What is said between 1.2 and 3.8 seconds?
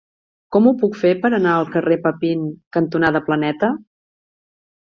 per anar al carrer Papin cantonada Planeta?